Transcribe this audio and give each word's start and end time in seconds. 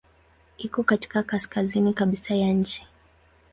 Iko 0.57 0.83
katika 0.83 1.23
kaskazini 1.23 1.93
kabisa 1.93 2.35
ya 2.35 2.53
nchi. 2.53 2.87